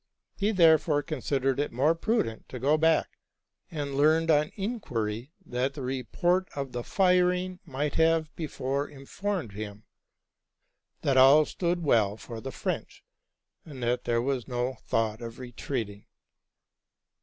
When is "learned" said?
3.93-4.31